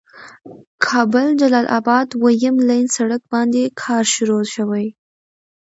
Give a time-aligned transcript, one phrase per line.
[0.87, 4.85] کابل جلال آباد دويم لين سړک باندې کار شروع شوي.